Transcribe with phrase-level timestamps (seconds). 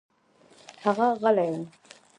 [0.83, 1.55] هغه غلى و.